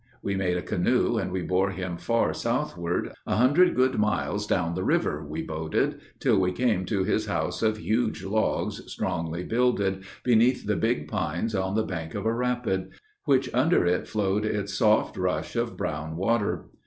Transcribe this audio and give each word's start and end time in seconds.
We 0.23 0.35
made 0.35 0.57
a 0.57 0.63
canoe 0.63 1.17
and 1.19 1.31
we 1.31 1.43
bore 1.43 1.69
him 1.69 1.95
far 1.97 2.33
southward. 2.33 3.13
A 3.27 3.35
hundred 3.35 3.75
good 3.75 3.99
miles 3.99 4.47
down 4.47 4.73
the 4.73 4.83
river 4.83 5.23
we 5.23 5.43
boated, 5.43 5.99
Till 6.19 6.39
we 6.39 6.51
came 6.51 6.85
to 6.85 7.03
his 7.03 7.27
house 7.27 7.61
of 7.61 7.77
huge 7.77 8.23
logs, 8.23 8.81
strongly 8.91 9.43
builded, 9.43 10.03
Beneath 10.23 10.65
the 10.65 10.75
big 10.75 11.07
pines 11.07 11.53
on 11.53 11.75
the 11.75 11.83
bank 11.85 12.15
of 12.15 12.25
a 12.25 12.33
rapid, 12.33 12.89
Which 13.25 13.53
under 13.53 13.85
it 13.85 14.07
flowed 14.07 14.43
its 14.43 14.73
soft 14.73 15.17
rush 15.17 15.55
of 15.55 15.77
brown 15.77 16.17
water. 16.17 16.65